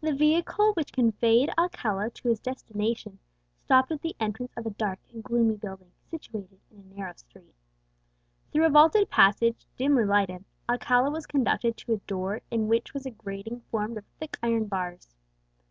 The 0.00 0.14
vehicle 0.14 0.72
which 0.72 0.90
conveyed 0.90 1.50
Alcala 1.58 2.08
to 2.08 2.28
his 2.30 2.40
destination 2.40 3.18
stopped 3.62 3.92
at 3.92 4.00
the 4.00 4.16
entrance 4.18 4.54
of 4.56 4.64
a 4.64 4.70
dark 4.70 5.00
and 5.12 5.22
gloomy 5.22 5.54
building, 5.56 5.92
situated 6.10 6.60
in 6.70 6.78
a 6.78 6.94
narrow 6.96 7.12
street. 7.14 7.54
Through 8.52 8.64
a 8.64 8.70
vaulted 8.70 9.10
passage, 9.10 9.66
dimly 9.76 10.06
lighted, 10.06 10.46
Alcala 10.66 11.10
was 11.10 11.26
conducted 11.26 11.76
to 11.76 11.92
a 11.92 11.98
door 11.98 12.40
in 12.50 12.68
which 12.68 12.94
was 12.94 13.04
a 13.04 13.10
grating 13.10 13.60
formed 13.70 13.98
of 13.98 14.06
thick 14.18 14.38
iron 14.42 14.64
bars. 14.64 15.14